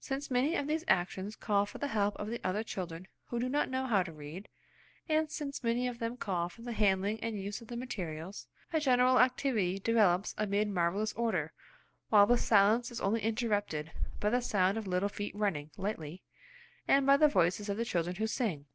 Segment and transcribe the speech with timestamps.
[0.00, 3.48] Since many of these actions call for the help of the other children who do
[3.48, 4.46] not know how to read,
[5.08, 8.80] and since many of them call for the handling and use of the materials, a
[8.80, 11.54] general activity develops amid marvellous order,
[12.10, 16.22] while the silence is only interrupted by the sound of little feet running lightly,
[16.86, 18.66] and by the voices of the children who sing.